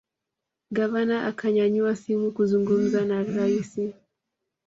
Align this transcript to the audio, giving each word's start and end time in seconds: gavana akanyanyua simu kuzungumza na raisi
gavana 0.77 1.15
akanyanyua 1.29 1.91
simu 2.01 2.27
kuzungumza 2.35 3.01
na 3.09 3.17
raisi 3.33 3.85